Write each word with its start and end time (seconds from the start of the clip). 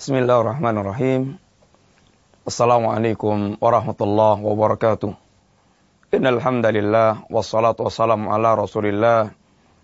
Bismillahirrahmanirrahim. 0.00 1.36
Assalamualaikum 2.48 3.60
warahmatullahi 3.60 4.40
wabarakatuh. 4.40 5.12
Innal 6.16 6.40
hamdalillah 6.40 7.28
wassalatu 7.28 7.84
wassalamu 7.84 8.32
ala 8.32 8.56
Rasulillah 8.56 9.36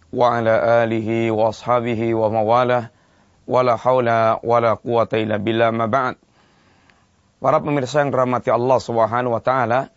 wa 0.08 0.26
ala 0.32 0.80
alihi 0.80 1.28
wa 1.28 1.52
ashabihi 1.52 2.16
wa 2.16 2.32
mawalah 2.32 2.88
wala 3.44 3.76
haula 3.76 4.40
wala 4.40 4.80
quwata 4.80 5.20
illa 5.20 5.36
billah 5.36 5.68
ma 5.76 5.84
ba'd. 5.84 6.16
Para 7.36 7.60
pemirsa 7.60 8.00
yang 8.00 8.08
dirahmati 8.08 8.48
Allah 8.48 8.80
Subhanahu 8.80 9.36
wa 9.36 9.44
taala, 9.44 9.92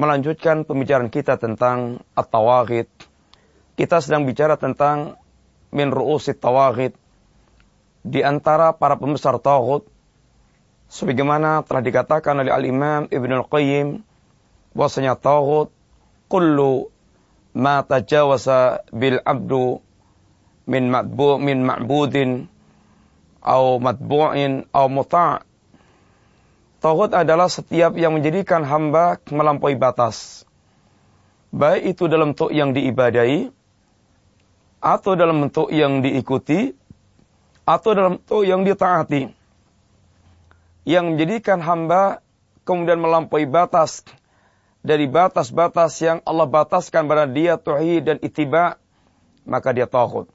melanjutkan 0.00 0.64
pembicaraan 0.64 1.12
kita 1.12 1.36
tentang 1.36 2.00
at-tawaghid. 2.16 2.88
Kita 3.76 4.00
sedang 4.00 4.24
bicara 4.24 4.56
tentang 4.56 5.20
min 5.76 5.92
ru'usit 5.92 6.40
tawaghid, 6.40 6.96
di 8.06 8.22
antara 8.22 8.70
para 8.70 8.94
pembesar 8.94 9.34
tauhid 9.42 9.82
sebagaimana 10.86 11.66
telah 11.66 11.82
dikatakan 11.82 12.38
oleh 12.38 12.54
Al-Imam 12.54 13.10
Ibn 13.10 13.30
Al-Qayyim 13.42 14.06
bahwasanya 14.78 15.18
tauhid 15.18 15.74
kullu 16.30 16.94
ma 17.50 17.82
tajawasa 17.82 18.86
bil 18.94 19.18
abdu 19.26 19.82
min 20.70 20.86
matbu 20.86 21.42
min 21.42 21.66
ma'budin 21.66 22.46
atau 23.42 23.82
matbu'in 23.82 24.66
atau 24.70 24.86
muta' 24.90 25.46
Tauhid 26.76 27.18
adalah 27.18 27.48
setiap 27.48 27.96
yang 27.98 28.14
menjadikan 28.14 28.62
hamba 28.62 29.18
melampaui 29.32 29.74
batas. 29.74 30.46
Baik 31.50 31.96
itu 31.96 32.04
dalam 32.06 32.36
bentuk 32.36 32.52
yang 32.52 32.76
diibadai 32.76 33.48
atau 34.78 35.12
dalam 35.16 35.48
bentuk 35.48 35.72
yang 35.72 36.04
diikuti 36.04 36.76
atau 37.66 37.90
dalam 37.92 38.22
bentuk 38.22 38.46
yang 38.46 38.62
ditaati 38.62 39.34
yang 40.86 41.12
menjadikan 41.12 41.58
hamba 41.58 42.22
kemudian 42.62 43.02
melampaui 43.02 43.44
batas. 43.44 44.06
Dari 44.86 45.10
batas-batas 45.10 45.98
yang 45.98 46.22
Allah 46.22 46.46
bataskan 46.46 47.10
pada 47.10 47.26
dia 47.26 47.58
tauhid 47.58 48.06
dan 48.06 48.16
itiba 48.22 48.78
maka 49.42 49.74
dia 49.74 49.90
tauhid. 49.90 50.30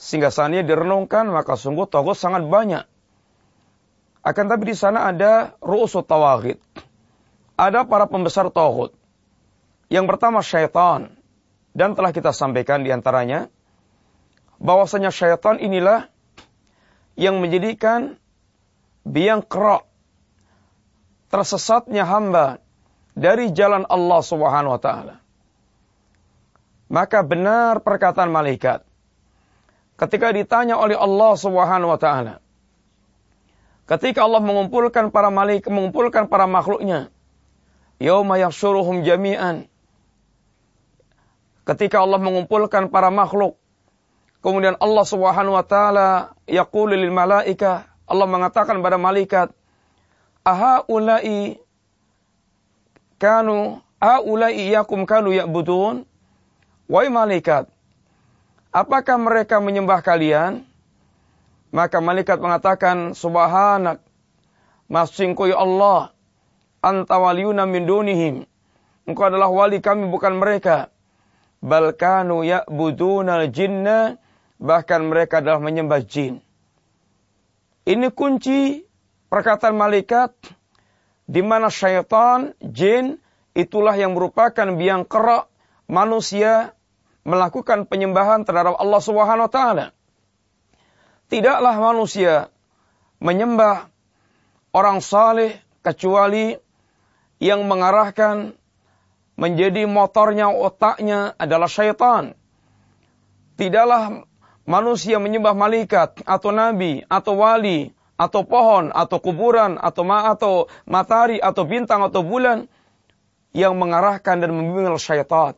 Sehingga 0.00 0.32
saatnya 0.32 0.64
direnungkan 0.64 1.28
maka 1.28 1.52
sungguh 1.52 1.84
tauhid 1.84 2.16
sangat 2.16 2.48
banyak. 2.48 2.88
Akan 4.24 4.48
tapi 4.48 4.72
di 4.72 4.76
sana 4.76 5.12
ada 5.12 5.60
ru'usut 5.60 6.08
tawagid. 6.08 6.56
Ada 7.60 7.84
para 7.84 8.08
pembesar 8.08 8.48
tauhid. 8.48 8.96
Yang 9.92 10.04
pertama 10.08 10.40
syaitan. 10.40 11.12
Dan 11.76 11.92
telah 11.92 12.16
kita 12.16 12.32
sampaikan 12.32 12.80
di 12.80 12.96
antaranya 12.96 13.52
bahwasanya 14.56 15.12
syaitan 15.12 15.60
inilah 15.60 16.13
yang 17.14 17.38
menjadikan 17.38 18.18
biang 19.06 19.42
kerok 19.44 19.86
tersesatnya 21.30 22.06
hamba 22.06 22.62
dari 23.14 23.50
jalan 23.54 23.86
Allah 23.86 24.20
Subhanahu 24.22 24.74
wa 24.74 24.80
taala. 24.82 25.16
Maka 26.90 27.22
benar 27.26 27.82
perkataan 27.82 28.30
malaikat 28.30 28.86
ketika 29.94 30.34
ditanya 30.34 30.78
oleh 30.78 30.98
Allah 30.98 31.32
Subhanahu 31.38 31.90
wa 31.94 32.00
taala. 32.00 32.42
Ketika 33.84 34.24
Allah 34.24 34.40
mengumpulkan 34.40 35.12
para 35.12 35.28
malaikat, 35.28 35.68
mengumpulkan 35.68 36.24
para 36.24 36.48
makhluknya, 36.48 37.12
yauma 38.00 38.40
yahsyuruhum 38.40 39.04
jami'an. 39.04 39.68
Ketika 41.68 42.00
Allah 42.00 42.16
mengumpulkan 42.16 42.88
para 42.88 43.12
makhluk 43.12 43.60
Kemudian 44.44 44.76
Allah 44.76 45.04
Subhanahu 45.08 45.56
wa 45.56 45.64
taala 45.64 46.36
yaqulu 46.44 46.92
lil 46.92 47.08
malaika, 47.08 47.88
Allah 48.04 48.28
mengatakan 48.28 48.84
pada 48.84 49.00
malaikat, 49.00 49.48
"Aha 50.44 50.84
ulai 50.84 51.56
kanu 53.16 53.80
ulai 54.28 54.68
yakum 54.68 55.08
kanu 55.08 55.32
ya'budun?" 55.32 56.04
Wahai 56.84 57.08
malaikat, 57.08 57.72
apakah 58.68 59.16
mereka 59.16 59.56
menyembah 59.56 60.04
kalian? 60.04 60.68
Maka 61.72 62.04
malaikat 62.04 62.36
mengatakan, 62.36 63.16
Subhanak, 63.16 64.04
masingku 64.92 65.48
ya 65.48 65.64
Allah, 65.64 66.12
anta 66.84 67.16
waliyuna 67.16 67.64
min 67.64 67.88
dunihim. 67.88 68.34
Engkau 69.08 69.32
adalah 69.32 69.48
wali 69.48 69.80
kami 69.80 70.12
bukan 70.12 70.36
mereka. 70.36 70.92
Balkanu 71.64 72.44
ya'budunal 72.44 73.48
jinna 73.48 74.20
bahkan 74.64 75.04
mereka 75.04 75.44
adalah 75.44 75.60
menyembah 75.60 76.00
jin. 76.08 76.40
Ini 77.84 78.08
kunci 78.16 78.80
perkataan 79.28 79.76
malaikat 79.76 80.32
di 81.28 81.44
mana 81.44 81.68
syaitan, 81.68 82.56
jin 82.64 83.20
itulah 83.52 83.92
yang 83.92 84.16
merupakan 84.16 84.64
biang 84.72 85.04
kerak 85.04 85.52
manusia 85.84 86.72
melakukan 87.28 87.84
penyembahan 87.84 88.48
terhadap 88.48 88.80
Allah 88.80 89.00
Subhanahu 89.04 89.48
wa 89.48 89.52
taala. 89.52 89.86
Tidaklah 91.28 91.76
manusia 91.76 92.48
menyembah 93.20 93.92
orang 94.72 95.04
saleh 95.04 95.60
kecuali 95.84 96.56
yang 97.36 97.68
mengarahkan 97.68 98.56
menjadi 99.36 99.84
motornya 99.84 100.48
otaknya 100.48 101.36
adalah 101.36 101.68
syaitan. 101.68 102.32
Tidaklah 103.60 104.24
manusia 104.64 105.20
menyembah 105.20 105.52
malaikat 105.56 106.24
atau 106.24 106.50
nabi 106.52 107.04
atau 107.08 107.36
wali 107.40 107.92
atau 108.14 108.46
pohon 108.46 108.94
atau 108.94 109.18
kuburan 109.18 109.76
atau 109.76 110.02
ma 110.06 110.30
atau 110.30 110.70
matahari 110.86 111.42
atau 111.42 111.66
bintang 111.66 112.00
atau 112.06 112.22
bulan 112.22 112.70
yang 113.54 113.78
mengarahkan 113.78 114.42
dan 114.42 114.50
membimbing 114.50 114.98
syaitan. 114.98 115.54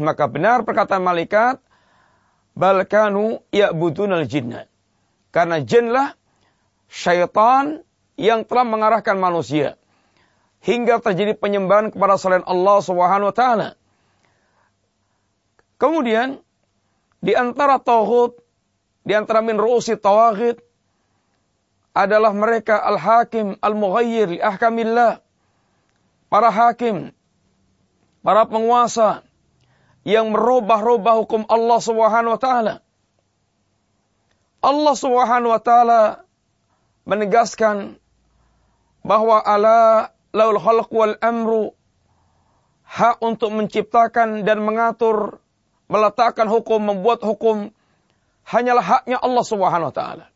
Maka 0.00 0.24
benar 0.26 0.64
perkataan 0.66 1.04
malaikat 1.04 1.60
balkanu 2.56 3.40
ya'budunal 3.52 4.24
jinna. 4.24 4.66
Karena 5.30 5.60
jinlah 5.60 6.16
syaitan 6.88 7.82
yang 8.14 8.46
telah 8.46 8.64
mengarahkan 8.64 9.18
manusia 9.18 9.76
hingga 10.64 11.02
terjadi 11.02 11.36
penyembahan 11.36 11.92
kepada 11.92 12.16
selain 12.16 12.46
Allah 12.46 12.78
Subhanahu 12.80 13.30
wa 13.30 13.36
taala. 13.36 13.68
Kemudian 15.76 16.40
di 17.24 17.32
antara 17.32 17.80
tauhid, 17.80 18.36
di 19.00 19.16
antara 19.16 19.40
min 19.40 19.56
ru'usi 19.56 19.96
tawagid 19.96 20.60
adalah 21.96 22.36
mereka 22.36 22.76
al-hakim 22.84 23.56
al-mughayyir 23.64 24.36
li 24.36 24.40
ahkamillah. 24.44 25.24
Para 26.28 26.50
hakim, 26.50 27.14
para 28.20 28.44
penguasa 28.44 29.24
yang 30.04 30.34
merubah-rubah 30.34 31.24
hukum 31.24 31.46
Allah 31.48 31.78
Subhanahu 31.80 32.34
wa 32.36 32.40
taala. 32.42 32.74
Allah 34.60 34.94
Subhanahu 34.98 35.54
wa 35.54 35.62
taala 35.62 36.00
menegaskan 37.08 37.96
bahwa 39.06 39.40
ala 39.40 40.10
laul 40.34 40.58
khalq 40.58 40.90
wal 40.90 41.16
amru 41.22 41.72
hak 42.84 43.22
untuk 43.22 43.54
menciptakan 43.54 44.42
dan 44.42 44.60
mengatur 44.64 45.43
meletakkan 45.88 46.48
hukum, 46.48 46.80
membuat 46.80 47.20
hukum 47.20 47.72
hanyalah 48.44 48.84
haknya 48.84 49.18
Allah 49.20 49.44
Subhanahu 49.44 49.90
wa 49.92 49.96
taala. 49.96 50.26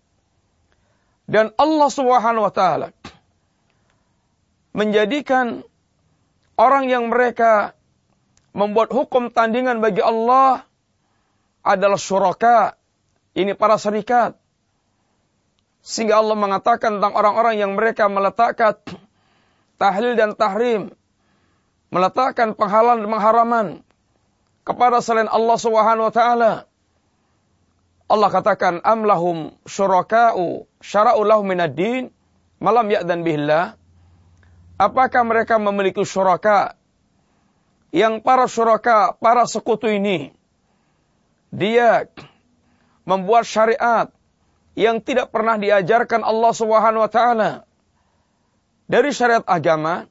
Dan 1.28 1.53
Allah 1.60 1.88
Subhanahu 1.92 2.44
wa 2.48 2.53
taala 2.53 2.88
menjadikan 4.72 5.66
orang 6.54 6.89
yang 6.89 7.10
mereka 7.10 7.77
membuat 8.54 8.95
hukum 8.95 9.28
tandingan 9.34 9.83
bagi 9.83 10.00
Allah 10.00 10.65
adalah 11.66 12.01
syuraka. 12.01 12.78
Ini 13.39 13.54
para 13.54 13.78
serikat. 13.78 14.34
Sehingga 15.78 16.18
Allah 16.18 16.34
mengatakan 16.34 16.98
tentang 16.98 17.15
orang-orang 17.15 17.54
yang 17.60 17.78
mereka 17.78 18.10
meletakkan 18.10 18.74
tahlil 19.78 20.18
dan 20.18 20.34
tahrim. 20.34 20.91
Meletakkan 21.89 22.53
penghalang 22.59 23.06
dan 23.06 23.09
pengharaman 23.09 23.66
kepada 24.68 25.00
selain 25.00 25.32
Allah 25.32 25.56
Subhanahu 25.56 26.12
wa 26.12 26.15
taala. 26.15 26.53
Allah 28.09 28.28
katakan 28.28 28.84
amlahum 28.84 29.56
syuraka'u 29.65 30.68
syara'u 30.84 31.24
lahum 31.24 31.48
minad 31.48 31.72
din 31.72 32.12
malam 32.60 32.84
ya'dan 32.92 33.24
billah. 33.24 33.80
Apakah 34.76 35.24
mereka 35.24 35.56
memiliki 35.56 36.04
syuraka 36.04 36.76
yang 37.91 38.20
para 38.20 38.44
syuraka, 38.44 39.16
para 39.16 39.48
sekutu 39.48 39.88
ini 39.88 40.36
dia 41.48 42.04
membuat 43.09 43.48
syariat 43.48 44.12
yang 44.76 45.00
tidak 45.00 45.32
pernah 45.32 45.56
diajarkan 45.56 46.20
Allah 46.20 46.53
Subhanahu 46.53 47.09
wa 47.09 47.10
taala 47.10 47.50
dari 48.84 49.10
syariat 49.16 49.42
agama 49.48 50.06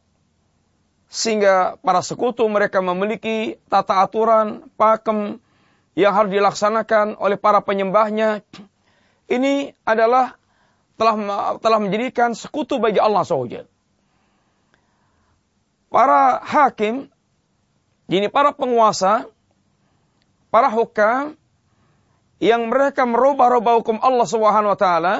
sehingga 1.07 1.79
para 1.79 2.03
sekutu 2.03 2.43
mereka 2.51 2.83
memiliki 2.83 3.55
tata 3.71 4.03
aturan, 4.03 4.67
pakem 4.75 5.39
yang 5.95 6.13
harus 6.13 6.31
dilaksanakan 6.35 7.15
oleh 7.17 7.39
para 7.39 7.63
penyembahnya. 7.63 8.43
Ini 9.27 9.75
adalah 9.87 10.35
telah 10.99 11.15
telah 11.59 11.79
menjadikan 11.79 12.35
sekutu 12.35 12.79
bagi 12.79 12.99
Allah 12.99 13.23
SWT. 13.23 13.65
Para 15.87 16.43
hakim, 16.43 17.07
ini 18.11 18.27
para 18.27 18.51
penguasa, 18.51 19.27
para 20.51 20.67
hukam 20.67 21.39
yang 22.37 22.67
mereka 22.67 23.07
merubah-rubah 23.07 23.81
hukum 23.81 23.97
Allah 24.03 24.27
Subhanahu 24.27 24.75
wa 24.75 24.79
taala, 24.79 25.15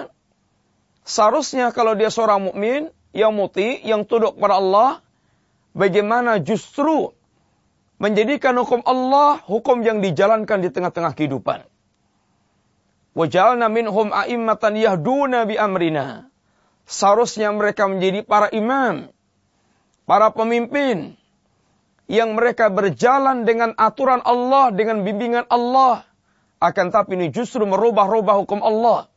seharusnya 1.07 1.71
kalau 1.71 1.95
dia 1.95 2.11
seorang 2.11 2.51
mukmin 2.51 2.91
yang 3.15 3.33
muti, 3.33 3.81
yang 3.81 4.05
tunduk 4.05 4.37
kepada 4.37 4.59
Allah, 4.59 4.89
bagaimana 5.77 6.41
justru 6.41 7.13
menjadikan 8.01 8.57
hukum 8.57 8.81
Allah 8.81 9.38
hukum 9.45 9.85
yang 9.85 10.01
dijalankan 10.01 10.65
di 10.65 10.69
tengah-tengah 10.74 11.13
kehidupan. 11.13 11.65
Wajalna 13.18 13.69
minhum 13.69 14.13
a'immatan 14.13 14.77
yahduna 14.77 15.45
bi 15.50 15.57
amrina. 15.57 16.29
Seharusnya 16.85 17.50
mereka 17.53 17.89
menjadi 17.89 18.21
para 18.25 18.47
imam, 18.53 19.09
para 20.06 20.29
pemimpin 20.31 21.18
yang 22.07 22.38
mereka 22.38 22.71
berjalan 22.71 23.44
dengan 23.44 23.75
aturan 23.75 24.23
Allah, 24.23 24.71
dengan 24.71 25.03
bimbingan 25.03 25.45
Allah. 25.51 26.07
Akan 26.57 26.89
tapi 26.89 27.19
ini 27.19 27.30
justru 27.30 27.68
merubah-rubah 27.68 28.39
hukum 28.41 28.63
Allah. 28.63 29.12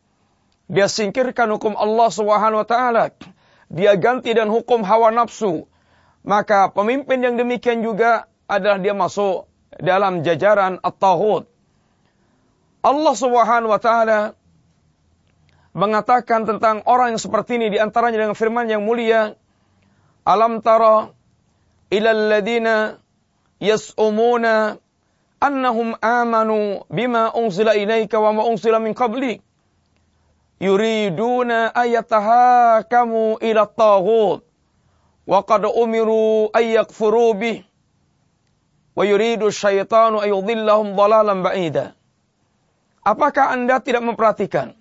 Dia 0.66 0.90
singkirkan 0.90 1.48
hukum 1.54 1.78
Allah 1.78 2.08
Subhanahu 2.10 2.66
wa 2.66 2.68
taala. 2.68 3.14
Dia 3.70 3.94
ganti 3.94 4.34
dan 4.34 4.50
hukum 4.50 4.82
hawa 4.82 5.14
nafsu. 5.14 5.69
Maka 6.20 6.68
pemimpin 6.72 7.24
yang 7.24 7.40
demikian 7.40 7.80
juga 7.80 8.28
adalah 8.44 8.76
dia 8.76 8.92
masuk 8.92 9.48
dalam 9.80 10.20
jajaran 10.20 10.76
at-taghut. 10.84 11.48
Allah 12.80 13.14
Subhanahu 13.16 13.72
wa 13.72 13.80
taala 13.80 14.20
mengatakan 15.72 16.44
tentang 16.44 16.82
orang 16.84 17.14
yang 17.14 17.22
seperti 17.22 17.56
ini 17.60 17.72
di 17.72 17.78
antaranya 17.78 18.26
dengan 18.26 18.36
firman 18.36 18.66
yang 18.68 18.84
mulia, 18.84 19.38
"Alam 20.26 20.60
tara 20.60 21.12
ila 21.88 22.10
alladziina 22.10 23.00
yas'umuna 23.62 24.76
annahum 25.40 25.96
amanu 26.00 26.84
bima 26.90 27.32
unzila 27.32 27.76
ilaika 27.76 28.20
wa 28.20 28.34
ma 28.34 28.42
unzila 28.44 28.82
min 28.82 28.92
qablik." 28.92 29.40
yuriduna 30.60 31.72
ayatahakamu 31.72 33.40
ila 33.40 33.64
taghut 33.64 34.44
wa 35.30 35.46
qad 35.46 35.62
umiru 35.62 36.50
ay 36.50 36.74
yakfuru 36.74 37.38
bih 37.38 37.62
wa 38.98 39.06
yuridu 39.06 39.54
syaitanu 39.54 40.18
ayudhillahum 40.18 40.98
dhalalan 40.98 41.46
ba'ida. 41.46 41.94
Apakah 43.06 43.54
Anda 43.54 43.78
tidak 43.78 44.02
memperhatikan 44.02 44.74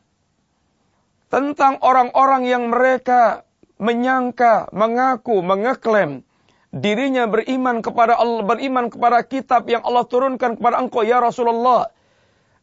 tentang 1.30 1.78
orang-orang 1.86 2.50
yang 2.50 2.74
mereka 2.74 3.46
menyangka, 3.78 4.74
mengaku, 4.74 5.40
mengeklaim 5.46 6.26
dirinya 6.74 7.30
beriman 7.30 7.86
kepada 7.86 8.18
Allah, 8.18 8.44
beriman 8.44 8.90
kepada 8.90 9.22
kitab 9.24 9.70
yang 9.70 9.86
Allah 9.86 10.04
turunkan 10.10 10.58
kepada 10.58 10.82
engkau 10.82 11.06
ya 11.06 11.22
Rasulullah 11.22 11.94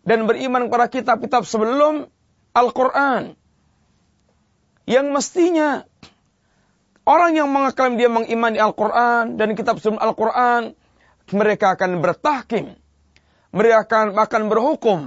dan 0.03 0.27
beriman 0.27 0.67
kepada 0.69 0.91
kitab-kitab 0.91 1.47
sebelum 1.47 2.11
Al-Quran. 2.53 3.38
Yang 4.87 5.06
mestinya 5.11 5.83
orang 7.06 7.38
yang 7.38 7.49
mengeklaim 7.49 7.94
dia 7.97 8.11
mengimani 8.11 8.58
Al-Quran 8.58 9.38
dan 9.38 9.55
kitab 9.55 9.79
sebelum 9.79 10.03
Al-Quran 10.03 10.75
mereka 11.32 11.79
akan 11.79 12.03
bertahkim. 12.03 12.75
Mereka 13.55 13.88
akan, 13.88 14.06
akan 14.19 14.43
berhukum 14.53 15.00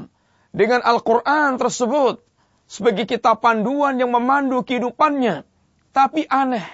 dengan 0.56 0.82
Al-Quran 0.82 1.60
tersebut 1.62 2.24
sebagai 2.66 3.06
kitab 3.06 3.44
panduan 3.44 4.00
yang 4.02 4.10
memandu 4.10 4.66
kehidupannya. 4.66 5.46
Tapi 5.94 6.26
aneh. 6.26 6.66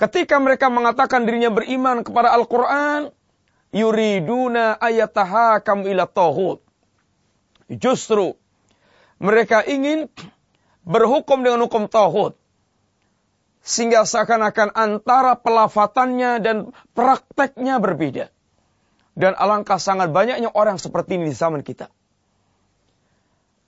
Ketika 0.00 0.42
mereka 0.42 0.66
mengatakan 0.66 1.22
dirinya 1.22 1.54
beriman 1.54 2.02
kepada 2.02 2.34
Al-Quran, 2.34 3.14
yuriduna 3.70 4.74
ayatahakam 4.82 5.86
ila. 5.86 6.10
Justru 7.70 8.34
mereka 9.22 9.62
ingin 9.62 10.10
berhukum 10.82 11.46
dengan 11.46 11.62
hukum 11.62 11.86
tauhid 11.86 12.34
sehingga 13.62 14.02
seakan-akan 14.02 14.74
antara 14.74 15.38
pelafatannya 15.38 16.42
dan 16.42 16.56
prakteknya 16.98 17.78
berbeda. 17.78 18.26
Dan 19.14 19.38
alangkah 19.38 19.78
sangat 19.78 20.10
banyaknya 20.10 20.50
orang 20.50 20.82
seperti 20.82 21.14
ini 21.14 21.30
di 21.30 21.36
zaman 21.36 21.62
kita. 21.62 21.86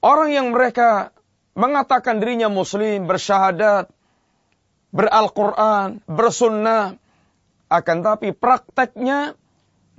Orang 0.03 0.35
yang 0.35 0.51
mereka 0.51 1.15
mengatakan 1.55 2.19
dirinya 2.19 2.51
muslim, 2.51 3.07
bersyahadat, 3.07 3.89
beral-Quran, 4.91 6.03
bersunnah, 6.11 6.99
akan 7.71 7.97
tapi 8.03 8.35
prakteknya 8.35 9.39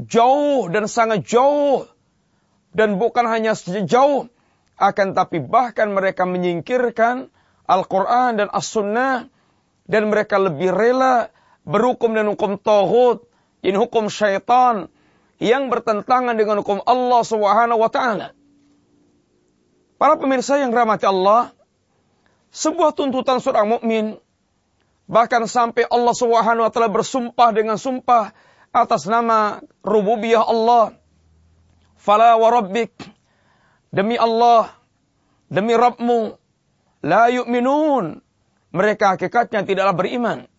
jauh 0.02 0.68
dan 0.70 0.92
sangat 0.92 1.24
jauh. 1.24 1.88
Dan 2.76 3.00
bukan 3.00 3.24
hanya 3.32 3.56
jauh, 3.88 4.28
akan 4.76 5.16
tapi 5.16 5.40
bahkan 5.40 5.96
mereka 5.96 6.28
menyingkirkan 6.28 7.32
Al-Quran 7.64 8.36
dan 8.36 8.48
As-Sunnah 8.52 9.32
dan 9.86 10.10
mereka 10.10 10.42
lebih 10.42 10.74
rela 10.74 11.30
berhukum 11.66 12.14
dengan 12.14 12.34
hukum 12.34 12.58
tauhid, 12.58 13.26
ini 13.66 13.78
hukum 13.78 14.10
syaitan 14.10 14.90
yang 15.42 15.70
bertentangan 15.70 16.38
dengan 16.38 16.62
hukum 16.62 16.82
Allah 16.86 17.22
Subhanahu 17.26 17.82
wa 17.82 17.90
taala. 17.90 18.34
Para 19.96 20.20
pemirsa 20.20 20.60
yang 20.60 20.76
rahmati 20.76 21.08
Allah, 21.08 21.56
sebuah 22.52 22.94
tuntutan 22.94 23.40
seorang 23.40 23.80
mukmin 23.80 24.06
bahkan 25.06 25.46
sampai 25.46 25.86
Allah 25.90 26.14
Subhanahu 26.14 26.66
wa 26.66 26.72
taala 26.74 26.90
bersumpah 26.90 27.50
dengan 27.54 27.78
sumpah 27.78 28.34
atas 28.74 29.08
nama 29.08 29.62
rububiyah 29.86 30.44
Allah. 30.44 30.98
Fala 31.96 32.38
wa 32.38 32.50
rabbik 32.54 32.94
demi 33.90 34.20
Allah, 34.20 34.70
demi 35.50 35.74
Rabbmu 35.74 36.38
la 37.02 37.32
yu'minun 37.34 38.25
mereka 38.76 39.16
hakikatnya 39.16 39.64
tidaklah 39.64 39.96
beriman. 39.96 40.52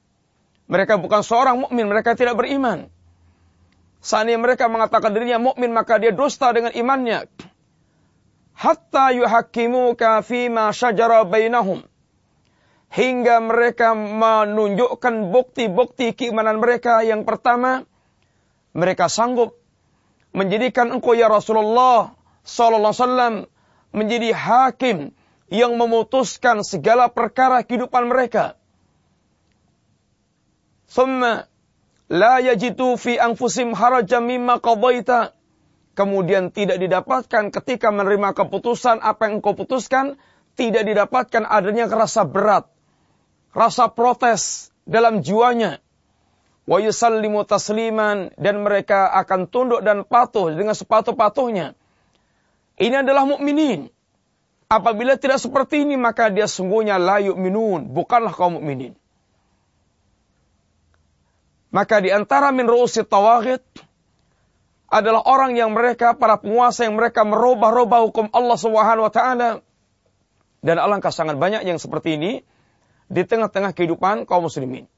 Mereka 0.72 0.96
bukan 0.96 1.20
seorang 1.20 1.68
mukmin, 1.68 1.84
mereka 1.84 2.16
tidak 2.16 2.40
beriman. 2.40 2.88
Seandainya 4.00 4.40
mereka 4.40 4.72
mengatakan 4.72 5.12
dirinya 5.12 5.36
mukmin 5.36 5.70
maka 5.76 6.00
dia 6.00 6.16
dusta 6.16 6.48
dengan 6.56 6.72
imannya. 6.72 7.28
Hatta 8.56 9.12
yuhakkimuka 9.12 10.24
fima 10.24 10.72
syajara 10.72 11.28
bainahum. 11.28 11.84
Hingga 12.88 13.44
mereka 13.44 13.92
menunjukkan 13.92 15.28
bukti-bukti 15.28 16.16
keimanan 16.16 16.56
mereka. 16.56 17.04
Yang 17.04 17.28
pertama, 17.28 17.84
mereka 18.72 19.12
sanggup 19.12 19.60
menjadikan 20.32 20.88
engkau 20.88 21.12
ya 21.12 21.28
Rasulullah 21.28 22.16
sallallahu 22.48 22.94
alaihi 22.94 23.04
wasallam 23.04 23.34
menjadi 23.92 24.28
hakim 24.32 25.12
yang 25.46 25.78
memutuskan 25.78 26.66
segala 26.66 27.06
perkara 27.06 27.62
kehidupan 27.62 28.10
mereka. 28.10 28.58
Thumma 30.90 31.46
la 32.10 32.38
yajitu 32.42 32.98
fi 32.98 33.18
anfusim 33.18 33.74
harajam 33.74 34.26
mimma 34.26 34.58
qadaita. 34.58 35.34
Kemudian 35.96 36.52
tidak 36.52 36.76
didapatkan 36.76 37.48
ketika 37.48 37.88
menerima 37.88 38.36
keputusan 38.36 39.00
apa 39.00 39.32
yang 39.32 39.40
engkau 39.40 39.56
putuskan, 39.56 40.20
tidak 40.52 40.84
didapatkan 40.84 41.48
adanya 41.48 41.88
rasa 41.88 42.28
berat, 42.28 42.68
rasa 43.56 43.88
protes 43.88 44.68
dalam 44.84 45.24
jiwanya. 45.24 45.80
Wa 46.68 46.84
yusallimu 46.84 47.48
tasliman 47.48 48.28
dan 48.36 48.60
mereka 48.60 49.08
akan 49.08 49.48
tunduk 49.48 49.80
dan 49.80 50.04
patuh 50.04 50.52
dengan 50.52 50.76
sepatuh-patuhnya. 50.76 51.72
Ini 52.76 53.00
adalah 53.00 53.24
mukminin. 53.24 53.88
Apabila 54.66 55.14
tidak 55.14 55.38
seperti 55.38 55.86
ini 55.86 55.94
maka 55.94 56.26
dia 56.26 56.50
sungguhnya 56.50 56.98
layu 56.98 57.38
minun, 57.38 57.86
bukanlah 57.94 58.34
kaum 58.34 58.58
mukminin. 58.58 58.98
Maka 61.70 62.02
di 62.02 62.10
antara 62.10 62.50
min 62.50 62.66
ru'usi 62.66 63.06
tawagid 63.06 63.62
adalah 64.90 65.22
orang 65.22 65.54
yang 65.54 65.70
mereka 65.70 66.18
para 66.18 66.38
penguasa 66.40 66.86
yang 66.86 66.98
mereka 66.98 67.22
merubah-rubah 67.22 68.10
hukum 68.10 68.26
Allah 68.34 68.58
Subhanahu 68.58 69.06
wa 69.06 69.12
taala. 69.12 69.50
Dan 70.64 70.82
alangkah 70.82 71.14
sangat 71.14 71.38
banyak 71.38 71.62
yang 71.62 71.78
seperti 71.78 72.18
ini 72.18 72.32
di 73.06 73.22
tengah-tengah 73.22 73.70
kehidupan 73.70 74.26
kaum 74.26 74.50
muslimin. 74.50 74.90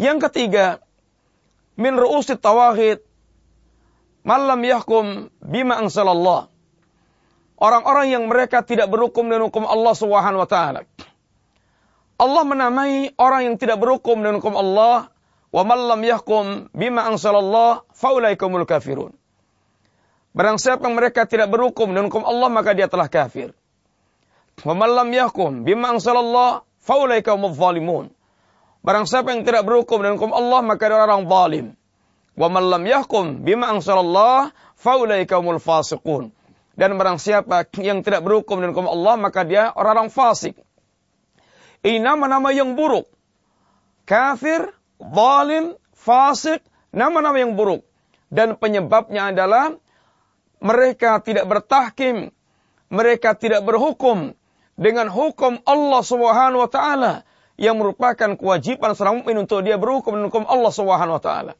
Yang 0.00 0.30
ketiga, 0.30 0.80
min 1.76 2.00
ru'usi 2.00 2.38
tawagid 2.38 3.04
malam 4.24 4.62
yahkum 4.64 5.28
bima 5.44 5.84
anzalallah 5.84 6.53
Orang-orang 7.54 8.10
yang 8.10 8.24
mereka 8.26 8.66
tidak 8.66 8.90
berhukum 8.90 9.30
dengan 9.30 9.46
hukum 9.46 9.62
Allah 9.64 9.94
Subhanahu 9.94 10.42
wa 10.42 10.48
taala. 10.50 10.80
Allah 12.18 12.42
menamai 12.46 13.14
orang 13.18 13.52
yang 13.52 13.56
tidak 13.58 13.78
berhukum 13.82 14.22
dengan 14.22 14.38
hukum 14.38 14.54
Allah 14.54 15.10
wa 15.54 15.62
man 15.62 15.78
lam 15.86 16.00
yahkum 16.02 16.70
bima 16.74 17.06
anzalallah 17.06 17.86
faulaikumul 17.94 18.66
kafirun. 18.66 19.14
Barang 20.34 20.58
siapa 20.58 20.90
yang 20.90 20.98
mereka 20.98 21.30
tidak 21.30 21.46
berhukum 21.46 21.94
dengan 21.94 22.10
hukum 22.10 22.26
Allah 22.26 22.50
maka 22.50 22.74
dia 22.74 22.90
telah 22.90 23.06
kafir. 23.06 23.54
Wa 24.66 24.74
man 24.74 24.90
lam 24.90 25.10
yahkum 25.14 25.62
bima 25.62 25.94
anzalallah 25.94 26.66
faulaika 26.82 27.38
zalimun. 27.38 28.10
Barang 28.84 29.06
siapa 29.06 29.32
yang 29.32 29.46
tidak 29.46 29.62
berhukum 29.64 30.02
dengan 30.02 30.18
hukum 30.18 30.34
Allah 30.34 30.60
maka 30.60 30.90
dia 30.90 30.98
orang 30.98 31.24
zalim. 31.30 31.66
Wa 32.34 32.50
man 32.50 32.66
lam 32.66 32.82
yahkum 32.82 33.46
bima 33.46 33.70
anzalallah 33.70 34.50
faulaika 34.74 35.38
humul 35.38 35.62
fasiqun. 35.62 36.34
Dan 36.74 36.98
barang 36.98 37.22
siapa 37.22 37.70
yang 37.78 38.02
tidak 38.02 38.26
berhukum 38.26 38.58
dengan 38.58 38.74
hukum 38.74 38.90
Allah 38.90 39.14
maka 39.14 39.46
dia 39.46 39.70
orang-orang 39.70 40.10
fasik. 40.10 40.58
Ini 41.84 42.02
nama-nama 42.02 42.50
yang 42.50 42.74
buruk. 42.74 43.06
Kafir, 44.08 44.74
zalim, 44.98 45.78
fasik, 45.94 46.64
nama-nama 46.90 47.38
yang 47.38 47.54
buruk. 47.54 47.86
Dan 48.32 48.58
penyebabnya 48.58 49.30
adalah 49.30 49.78
mereka 50.58 51.22
tidak 51.22 51.46
bertahkim, 51.46 52.34
mereka 52.90 53.36
tidak 53.38 53.62
berhukum 53.62 54.34
dengan 54.74 55.06
hukum 55.06 55.62
Allah 55.62 56.02
Subhanahu 56.02 56.66
wa 56.66 56.70
taala 56.72 57.22
yang 57.54 57.78
merupakan 57.78 58.34
kewajiban 58.34 58.98
seorang 58.98 59.22
mukmin 59.22 59.46
untuk 59.46 59.62
dia 59.62 59.78
berhukum 59.78 60.18
dengan 60.18 60.32
hukum 60.32 60.44
Allah 60.50 60.72
Subhanahu 60.74 61.16
wa 61.20 61.22
taala. 61.22 61.52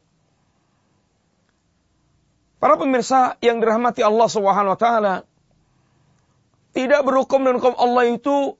Para 2.65 2.81
pemirsa 2.81 3.37
yang 3.45 3.61
dirahmati 3.61 4.01
Allah 4.01 4.25
Subhanahu 4.25 4.73
wa 4.73 4.81
taala, 4.81 5.15
tidak 6.73 7.05
berhukum 7.05 7.45
dengan 7.45 7.61
hukum 7.61 7.77
Allah 7.77 8.09
itu 8.09 8.57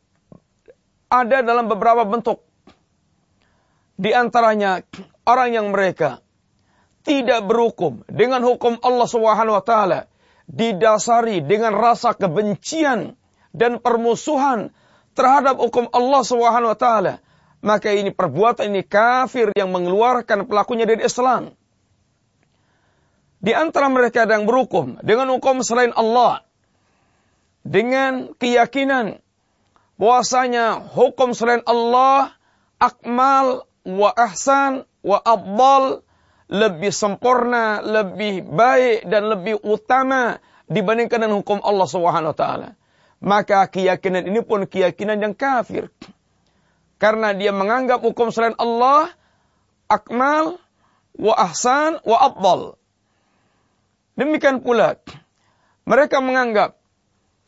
ada 1.09 1.41
dalam 1.41 1.73
beberapa 1.73 2.05
bentuk. 2.05 2.45
Di 3.97 4.13
antaranya 4.13 4.85
orang 5.25 5.57
yang 5.57 5.73
mereka 5.73 6.21
tidak 7.01 7.49
berhukum 7.49 8.05
dengan 8.05 8.45
hukum 8.45 8.77
Allah 8.85 9.09
Subhanahu 9.09 9.57
wa 9.57 9.65
taala 9.65 10.13
didasari 10.53 11.41
dengan 11.41 11.73
rasa 11.73 12.13
kebencian 12.13 13.17
dan 13.57 13.81
permusuhan 13.81 14.69
terhadap 15.17 15.57
hukum 15.57 15.89
Allah 15.97 16.21
Subhanahu 16.21 16.77
wa 16.77 16.79
taala, 16.79 17.25
maka 17.65 17.89
ini 17.89 18.13
perbuatan 18.13 18.69
ini 18.69 18.85
kafir 18.85 19.49
yang 19.57 19.73
mengeluarkan 19.73 20.45
pelakunya 20.45 20.85
dari 20.85 21.09
Islam. 21.09 21.57
Di 23.45 23.53
antara 23.53 23.93
mereka 23.93 24.25
ada 24.25 24.41
yang 24.41 24.49
berhukum 24.49 24.97
dengan 25.05 25.29
hukum 25.37 25.61
selain 25.61 25.93
Allah 25.93 26.49
dengan 27.61 28.33
keyakinan 28.41 29.21
bahwasanya 30.01 30.81
hukum 30.97 31.37
selain 31.37 31.61
Allah 31.69 32.33
akmal 32.81 33.69
wa 33.85 34.11
ahsan 34.17 34.89
wa 35.05 35.21
afdal 35.21 36.01
lebih 36.49 36.93
sempurna, 36.93 37.85
lebih 37.85 38.49
baik 38.49 39.09
dan 39.09 39.29
lebih 39.29 39.61
utama 39.61 40.41
dibandingkan 40.69 41.25
dengan 41.25 41.41
hukum 41.41 41.61
Allah 41.61 41.89
Subhanahu 41.89 42.33
wa 42.33 42.39
taala. 42.39 42.69
Maka 43.25 43.69
keyakinan 43.69 44.29
ini 44.29 44.41
pun 44.45 44.69
keyakinan 44.69 45.21
yang 45.21 45.35
kafir. 45.37 45.89
Karena 46.97 47.37
dia 47.37 47.53
menganggap 47.53 48.01
hukum 48.01 48.29
selain 48.33 48.57
Allah 48.57 49.13
akmal 49.89 50.61
wa 51.17 51.35
ahsan 51.37 52.01
wa 52.05 52.17
afdal. 52.21 52.81
Demikian 54.15 54.63
pula 54.63 54.99
mereka 55.85 56.23
menganggap 56.23 56.79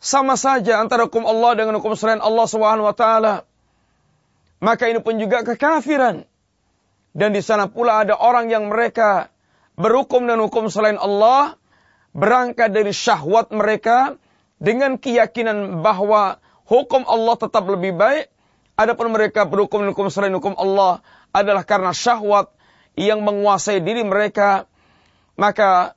sama 0.02 0.36
saja 0.36 0.78
antara 0.82 1.08
hukum 1.08 1.24
Allah 1.24 1.56
dengan 1.56 1.80
hukum 1.80 1.96
selain 1.96 2.20
Allah 2.20 2.46
Subhanahu 2.46 2.86
wa 2.86 2.96
taala. 2.96 3.34
Maka 4.60 4.88
ini 4.88 5.00
pun 5.00 5.16
juga 5.16 5.44
kekafiran. 5.44 6.24
Dan 7.16 7.32
di 7.32 7.40
sana 7.40 7.68
pula 7.72 8.04
ada 8.04 8.12
orang 8.12 8.52
yang 8.52 8.68
mereka 8.68 9.32
berhukum 9.76 10.28
dan 10.28 10.36
hukum 10.36 10.68
selain 10.68 11.00
Allah, 11.00 11.56
berangkat 12.12 12.72
dari 12.72 12.92
syahwat 12.92 13.52
mereka 13.52 14.20
dengan 14.60 15.00
keyakinan 15.00 15.80
bahwa 15.80 16.40
hukum 16.68 17.08
Allah 17.08 17.36
tetap 17.40 17.64
lebih 17.64 17.96
baik. 17.96 18.28
Adapun 18.76 19.08
mereka 19.16 19.48
berhukum 19.48 19.80
dan 19.80 19.96
hukum 19.96 20.12
selain 20.12 20.36
hukum 20.36 20.52
Allah 20.60 21.00
adalah 21.32 21.64
karena 21.64 21.96
syahwat 21.96 22.52
yang 22.96 23.24
menguasai 23.24 23.80
diri 23.80 24.04
mereka. 24.04 24.68
Maka 25.40 25.95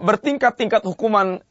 bertingkat-tingkat 0.00 0.82
hukuman 0.84 1.44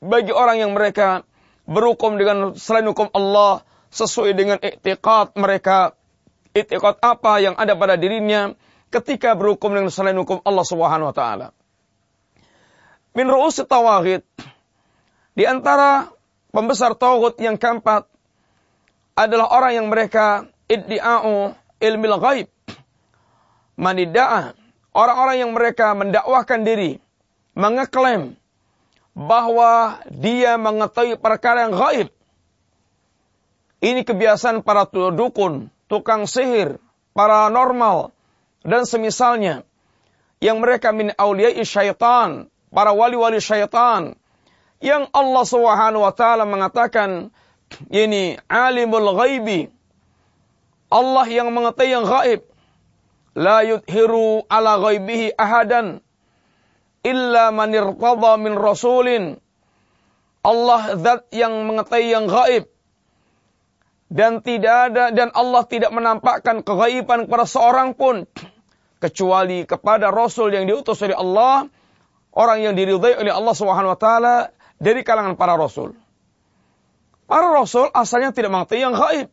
bagi 0.00 0.32
orang 0.32 0.62
yang 0.62 0.72
mereka 0.72 1.26
berhukum 1.68 2.16
dengan 2.16 2.56
selain 2.56 2.88
hukum 2.88 3.12
Allah 3.12 3.62
sesuai 3.90 4.32
dengan 4.32 4.58
iktiqat 4.62 5.36
mereka 5.36 5.98
itikad 6.56 6.98
apa 7.02 7.42
yang 7.42 7.54
ada 7.54 7.74
pada 7.78 7.94
dirinya 7.94 8.54
ketika 8.90 9.38
berhukum 9.38 9.70
dengan 9.70 9.90
selain 9.90 10.18
hukum 10.18 10.42
Allah 10.42 10.66
Subhanahu 10.66 11.10
wa 11.10 11.14
taala. 11.14 11.48
Min 13.14 13.26
ru'us 13.26 13.58
tawahid 13.62 14.22
di 15.34 15.44
antara 15.46 16.10
pembesar 16.50 16.94
tauhid 16.94 17.38
yang 17.42 17.58
keempat 17.58 18.06
adalah 19.14 19.50
orang 19.50 19.72
yang 19.82 19.86
mereka 19.90 20.46
iddi'a'u 20.70 21.54
ilmil 21.82 22.16
ghaib. 22.18 22.48
Manidda'a 23.80 24.54
orang-orang 24.94 25.36
yang 25.40 25.50
mereka 25.54 25.96
mendakwahkan 25.96 26.62
diri, 26.62 27.00
mengeklaim 27.54 28.38
bahwa 29.14 30.00
dia 30.08 30.56
mengetahui 30.56 31.18
perkara 31.18 31.68
yang 31.68 31.74
gaib. 31.74 32.08
Ini 33.80 34.04
kebiasaan 34.04 34.60
para 34.60 34.84
dukun, 34.88 35.72
tukang 35.88 36.28
sihir, 36.28 36.76
paranormal, 37.16 38.12
dan 38.60 38.84
semisalnya. 38.84 39.64
Yang 40.40 40.56
mereka 40.60 40.88
min 40.92 41.12
awliyai 41.16 41.64
syaitan, 41.64 42.48
para 42.72 42.92
wali-wali 42.92 43.40
syaitan. 43.40 44.16
Yang 44.80 45.12
Allah 45.12 45.44
subhanahu 45.44 46.04
wa 46.04 46.12
ta'ala 46.12 46.44
mengatakan, 46.48 47.28
ini 47.92 48.40
alimul 48.48 49.16
ghaibi. 49.16 49.68
Allah 50.88 51.26
yang 51.28 51.52
mengetahui 51.52 51.92
yang 51.92 52.04
gaib. 52.08 52.40
La 53.36 53.62
yudhiru 53.62 54.44
ala 54.48 54.80
ghaibihi 54.80 55.36
ahadan. 55.36 56.02
Illa 57.00 57.48
man 57.48 57.72
min 57.72 58.54
rasulin. 58.56 59.40
Allah 60.40 60.96
zat 60.96 61.28
yang 61.32 61.52
mengetahui 61.68 62.08
yang 62.12 62.24
gaib 62.28 62.64
dan 64.10 64.42
tidak 64.42 64.90
ada 64.90 65.14
dan 65.14 65.28
Allah 65.36 65.62
tidak 65.68 65.92
menampakkan 65.92 66.64
kegaiban 66.64 67.28
kepada 67.28 67.44
seorang 67.44 67.92
pun 67.92 68.24
kecuali 68.98 69.68
kepada 69.68 70.08
rasul 70.08 70.50
yang 70.50 70.64
diutus 70.64 70.98
oleh 71.04 71.14
Allah 71.14 71.68
orang 72.32 72.58
yang 72.64 72.74
diridhai 72.74 73.20
oleh 73.20 73.32
Allah 73.32 73.54
Subhanahu 73.54 73.94
wa 73.94 74.00
taala 74.00 74.36
dari 74.80 75.04
kalangan 75.06 75.38
para 75.38 75.54
rasul. 75.54 75.92
Para 77.28 77.52
rasul 77.54 77.92
asalnya 77.94 78.34
tidak 78.34 78.50
mengetahui 78.50 78.82
yang 78.82 78.96
gaib. 78.96 79.28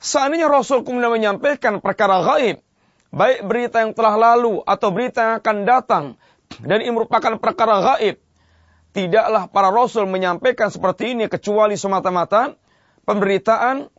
Seandainya 0.00 0.48
rasul 0.48 0.86
kemudian 0.86 1.12
menyampaikan 1.12 1.82
perkara 1.82 2.22
gaib, 2.22 2.62
baik 3.12 3.44
berita 3.44 3.84
yang 3.84 3.92
telah 3.92 4.16
lalu 4.16 4.64
atau 4.64 4.88
berita 4.94 5.20
yang 5.20 5.34
akan 5.42 5.56
datang 5.68 6.04
dan 6.62 6.78
ini 6.84 6.92
merupakan 6.94 7.34
perkara 7.40 7.80
gaib, 7.94 8.20
tidaklah 8.94 9.50
para 9.50 9.74
rasul 9.74 10.06
menyampaikan 10.06 10.70
seperti 10.70 11.18
ini 11.18 11.26
kecuali 11.26 11.74
semata-mata 11.74 12.54
pemberitaan 13.02 13.90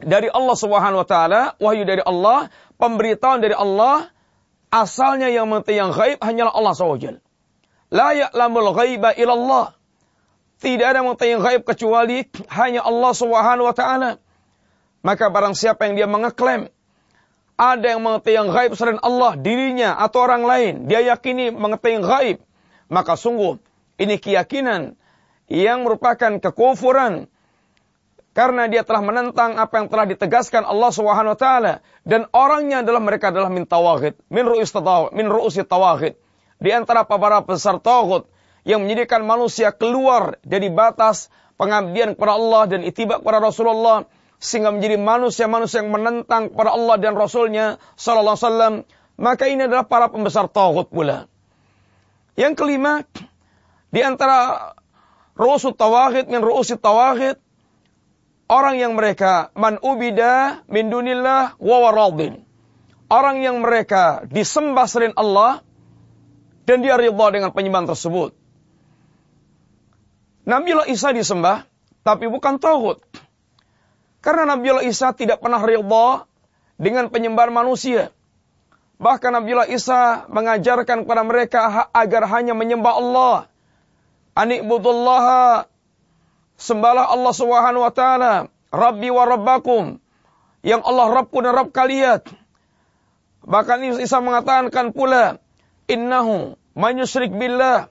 dari 0.00 0.32
Allah 0.32 0.56
Subhanahu 0.56 1.02
wa 1.04 1.08
taala, 1.08 1.42
wahyu 1.60 1.84
dari 1.84 2.00
Allah, 2.00 2.48
pemberitaan 2.80 3.44
dari 3.44 3.52
Allah, 3.52 4.08
asalnya 4.72 5.28
yang 5.28 5.50
yang 5.68 5.92
gaib 5.92 6.18
hanyalah 6.22 6.54
Allah 6.56 6.72
SWT. 6.72 7.20
La 7.90 8.14
ya'lamul 8.16 8.70
ghaiba 8.72 9.12
ilallah. 9.18 9.76
Tidak 10.60 10.86
ada 10.86 11.00
yang 11.02 11.40
gaib 11.40 11.64
kecuali 11.64 12.28
hanya 12.52 12.84
Allah 12.84 13.12
Subhanahu 13.12 13.66
wa 13.68 13.74
taala. 13.76 14.10
Maka 15.00 15.32
barang 15.32 15.56
siapa 15.56 15.88
yang 15.88 15.96
dia 15.96 16.08
mengeklaim 16.08 16.68
ada 17.60 17.92
yang 17.92 18.00
mengetahui 18.00 18.36
yang 18.40 18.48
gaib 18.48 18.72
selain 18.72 18.96
Allah, 19.04 19.36
dirinya 19.36 20.00
atau 20.00 20.24
orang 20.24 20.48
lain, 20.48 20.72
dia 20.88 21.04
yakini 21.04 21.52
mengetahui 21.52 22.00
yang 22.00 22.06
gaib, 22.08 22.38
maka 22.88 23.20
sungguh 23.20 23.60
ini 24.00 24.16
keyakinan 24.16 24.96
yang 25.52 25.84
merupakan 25.84 26.40
kekufuran. 26.40 27.28
Karena 28.30 28.70
dia 28.70 28.86
telah 28.86 29.02
menentang 29.02 29.58
apa 29.58 29.82
yang 29.82 29.90
telah 29.90 30.06
ditegaskan 30.06 30.62
Allah 30.62 30.94
Subhanahu 30.94 31.34
wa 31.34 31.40
taala. 31.40 31.72
Dan 32.06 32.30
orangnya 32.30 32.80
adalah 32.80 33.02
mereka 33.02 33.34
adalah 33.34 33.50
min 33.50 33.66
tawahid, 33.66 34.14
min 34.30 34.46
ru'us 34.46 34.70
min 35.10 35.26
ru'usi 35.26 35.66
tawahid. 35.66 36.14
Di 36.62 36.70
antara 36.70 37.02
para 37.02 37.42
besar 37.42 37.82
tauhid 37.82 38.30
yang 38.62 38.86
menjadikan 38.86 39.26
manusia 39.26 39.74
keluar 39.74 40.38
dari 40.46 40.70
batas 40.70 41.26
pengabdian 41.58 42.14
kepada 42.14 42.38
Allah 42.38 42.62
dan 42.70 42.80
itibak 42.86 43.20
kepada 43.20 43.42
Rasulullah 43.42 44.06
sehingga 44.40 44.72
menjadi 44.72 44.96
manusia-manusia 44.96 45.84
yang 45.84 45.92
menentang 45.92 46.48
kepada 46.48 46.72
Allah 46.72 46.96
dan 46.96 47.12
Rasulnya 47.12 47.76
Sallallahu 47.94 48.34
Alaihi 48.34 48.48
Wasallam 48.48 48.74
maka 49.20 49.44
ini 49.52 49.68
adalah 49.68 49.84
para 49.84 50.08
pembesar 50.08 50.48
tauhid 50.48 50.88
pula. 50.88 51.28
Yang 52.40 52.56
kelima, 52.56 53.04
di 53.92 54.00
antara 54.00 54.72
ru'usul 55.36 55.76
tawahid 55.76 56.32
min 56.32 56.40
ru'usi 56.40 56.80
tawahid 56.80 57.36
orang 58.48 58.80
yang 58.80 58.96
mereka 58.96 59.52
man 59.52 59.76
ubida 59.84 60.64
min 60.72 60.88
dunillah 60.88 61.60
wa 61.60 61.76
waradin. 61.84 62.40
Orang 63.12 63.44
yang 63.44 63.60
mereka 63.60 64.24
disembah 64.24 64.88
selain 64.88 65.12
Allah 65.20 65.60
dan 66.64 66.80
dia 66.80 66.96
ridha 66.96 67.26
dengan 67.28 67.52
penyembahan 67.52 67.92
tersebut. 67.92 68.32
Nabiullah 70.48 70.88
Isa 70.88 71.12
disembah, 71.12 71.68
tapi 72.00 72.24
bukan 72.30 72.56
tauhid. 72.56 73.04
Karena 74.20 74.56
Nabiullah 74.56 74.84
Isa 74.84 75.16
tidak 75.16 75.40
pernah 75.40 75.60
ridha 75.60 76.28
dengan 76.76 77.08
penyembahan 77.08 77.52
manusia. 77.52 78.12
Bahkan 79.00 79.32
Nabiullah 79.32 79.68
Isa 79.72 80.28
mengajarkan 80.28 81.08
kepada 81.08 81.22
mereka 81.24 81.88
agar 81.92 82.28
hanya 82.28 82.52
menyembah 82.52 82.94
Allah. 83.00 83.36
Anikbudullah 84.36 85.64
sembahlah 86.60 87.08
Allah 87.08 87.32
Subhanahu 87.32 87.82
wa 87.84 87.92
taala, 87.92 88.52
Rabbi 88.68 89.08
wa 89.08 89.24
Rabbakum. 89.24 89.96
Yang 90.60 90.82
Allah 90.84 91.06
Rabbku 91.16 91.40
dan 91.40 91.56
Rabb 91.56 91.72
kalian. 91.72 92.20
Bahkan 93.40 94.04
Isa 94.04 94.20
mengatakan 94.20 94.92
pula, 94.92 95.40
innahu 95.88 96.60
man 96.76 97.00
yusyrik 97.00 97.32
billah. 97.32 97.88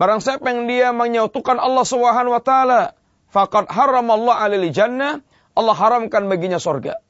Barang 0.00 0.24
siapa 0.24 0.48
yang 0.48 0.64
dia 0.64 0.96
menyatukan 0.96 1.60
Allah 1.60 1.84
Subhanahu 1.84 2.32
wa 2.32 2.40
taala, 2.40 2.96
faqad 3.34 3.66
Allah 3.66 4.36
alaihi 4.38 4.70
jannah, 4.70 5.18
Allah 5.58 5.74
haramkan 5.74 6.30
baginya 6.30 6.62
surga. 6.62 7.02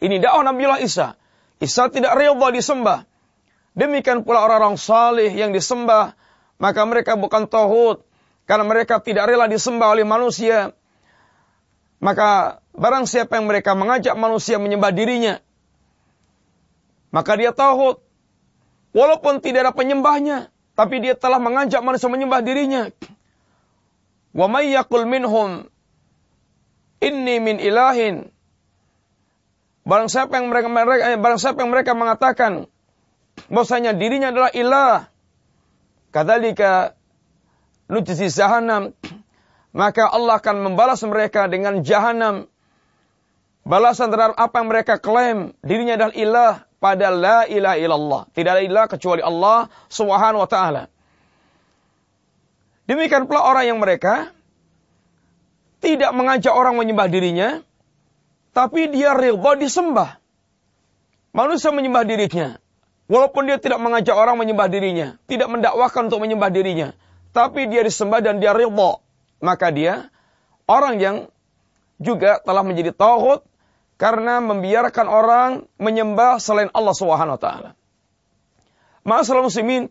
Ini 0.00 0.18
dakwah 0.24 0.48
Nabiullah 0.48 0.80
Isa. 0.80 1.20
Isa 1.60 1.92
tidak 1.92 2.16
rela 2.16 2.48
disembah. 2.48 3.04
Demikian 3.76 4.24
pula 4.24 4.42
orang-orang 4.42 4.80
saleh 4.80 5.30
yang 5.30 5.52
disembah, 5.52 6.16
maka 6.56 6.82
mereka 6.88 7.14
bukan 7.14 7.46
tauhid 7.46 8.02
karena 8.48 8.64
mereka 8.66 8.98
tidak 8.98 9.28
rela 9.30 9.46
disembah 9.46 9.92
oleh 9.92 10.02
manusia. 10.02 10.74
Maka 12.02 12.58
barang 12.74 13.06
siapa 13.06 13.38
yang 13.38 13.46
mereka 13.46 13.78
mengajak 13.78 14.18
manusia 14.18 14.58
menyembah 14.58 14.90
dirinya, 14.90 15.38
maka 17.14 17.36
dia 17.38 17.54
tauhid. 17.54 18.00
Walaupun 18.92 19.40
tidak 19.40 19.70
ada 19.70 19.72
penyembahnya, 19.72 20.52
tapi 20.76 21.00
dia 21.00 21.16
telah 21.16 21.40
mengajak 21.40 21.80
manusia 21.80 22.12
menyembah 22.12 22.44
dirinya. 22.44 22.92
Wa 24.32 24.48
may 24.48 24.72
yaqul 24.72 25.04
minhum 25.04 25.68
min 27.02 27.56
Barang 29.82 30.06
siapa 30.06 30.38
yang 30.38 30.46
mereka, 30.46 30.70
mereka 30.70 31.02
eh, 31.10 31.18
barang 31.18 31.40
siapa 31.42 31.58
yang 31.66 31.74
mereka 31.74 31.92
mengatakan 31.98 32.70
bahwasanya 33.50 33.98
dirinya 33.98 34.30
adalah 34.30 34.54
ilah. 34.54 35.10
Kadzalika 36.14 36.94
nujzi 37.90 38.30
jahannam 38.30 38.94
maka 39.72 40.04
Allah 40.06 40.38
akan 40.38 40.56
membalas 40.70 41.00
mereka 41.02 41.48
dengan 41.48 41.80
jahanam. 41.80 42.46
Balasan 43.62 44.10
terhadap 44.12 44.36
apa 44.36 44.54
yang 44.60 44.68
mereka 44.68 44.94
klaim 45.00 45.56
dirinya 45.64 45.96
adalah 45.96 46.14
ilah 46.14 46.54
pada 46.82 47.08
la 47.08 47.38
ilaha 47.48 47.76
illallah. 47.80 48.22
Tidak 48.36 48.50
ada 48.52 48.62
ilah 48.62 48.86
kecuali 48.90 49.22
Allah 49.24 49.72
Subhanahu 49.88 50.44
wa 50.44 50.50
taala. 50.50 50.91
Demikian 52.92 53.24
pula 53.24 53.40
orang 53.40 53.64
yang 53.72 53.80
mereka 53.80 54.36
tidak 55.80 56.12
mengajak 56.12 56.52
orang 56.52 56.76
menyembah 56.76 57.08
dirinya, 57.08 57.64
tapi 58.52 58.92
dia 58.92 59.16
ridha 59.16 59.56
disembah. 59.56 60.20
Manusia 61.32 61.72
menyembah 61.72 62.04
dirinya. 62.04 62.60
Walaupun 63.08 63.48
dia 63.48 63.56
tidak 63.56 63.80
mengajak 63.80 64.12
orang 64.12 64.36
menyembah 64.36 64.68
dirinya. 64.68 65.16
Tidak 65.24 65.48
mendakwakan 65.48 66.12
untuk 66.12 66.20
menyembah 66.20 66.52
dirinya. 66.52 66.92
Tapi 67.32 67.64
dia 67.72 67.80
disembah 67.80 68.20
dan 68.20 68.44
dia 68.44 68.52
ridha. 68.52 69.00
Maka 69.40 69.72
dia 69.72 70.12
orang 70.68 71.00
yang 71.00 71.16
juga 71.96 72.44
telah 72.44 72.60
menjadi 72.60 72.92
tauhid 72.92 73.40
karena 73.96 74.44
membiarkan 74.44 75.08
orang 75.08 75.64
menyembah 75.80 76.36
selain 76.44 76.68
Allah 76.76 76.92
Subhanahu 76.92 77.40
wa 77.40 77.40
taala. 77.40 77.70
Masalah 79.00 79.48
muslimin, 79.48 79.88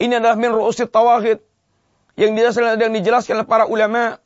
ini 0.00 0.12
adalah 0.16 0.40
min 0.40 0.56
ru'usit 0.56 0.88
tawahid 0.88 1.44
yang 2.16 2.32
dijelaskan, 2.32 2.80
yang 2.80 2.96
dijelaskan 2.96 3.32
oleh 3.40 3.48
para 3.48 3.64
ulama 3.68 4.16